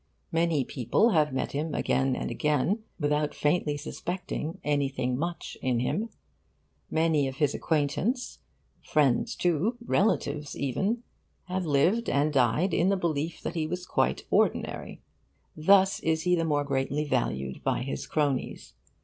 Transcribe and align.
Many 0.31 0.63
people 0.65 1.09
have 1.11 1.31
met 1.31 1.51
him 1.51 1.75
again 1.75 2.15
and 2.15 2.31
again 2.31 2.79
without 2.99 3.35
faintly 3.35 3.77
suspecting 3.77 4.57
'anything 4.63 5.15
much' 5.15 5.59
in 5.61 5.79
him. 5.79 6.09
Many 6.89 7.27
of 7.27 7.35
his 7.35 7.53
acquaintances 7.53 8.39
friends, 8.81 9.35
too 9.35 9.77
relatives, 9.85 10.57
even 10.57 11.03
have 11.45 11.67
lived 11.67 12.09
and 12.09 12.33
died 12.33 12.73
in 12.73 12.89
the 12.89 12.97
belief 12.97 13.41
that 13.43 13.53
he 13.53 13.67
was 13.67 13.85
quite 13.85 14.25
ordinary. 14.31 15.03
Thus 15.55 15.99
is 15.99 16.23
he 16.23 16.33
the 16.33 16.45
more 16.45 16.63
greatly 16.63 17.03
valued 17.03 17.63
by 17.63 17.83
his 17.83 18.07
cronies. 18.07 18.73